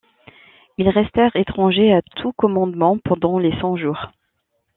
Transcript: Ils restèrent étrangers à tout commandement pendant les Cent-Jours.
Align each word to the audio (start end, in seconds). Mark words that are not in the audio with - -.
Ils 0.79 0.89
restèrent 0.89 1.35
étrangers 1.35 1.93
à 1.93 2.01
tout 2.01 2.33
commandement 2.33 2.97
pendant 2.97 3.37
les 3.37 3.55
Cent-Jours. 3.59 4.07